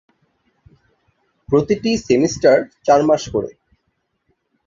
প্রতিটি 1.49 1.91
সেমিস্টার 2.07 2.55
চার 2.85 3.01
মাস 3.09 3.23
করে। 3.33 3.51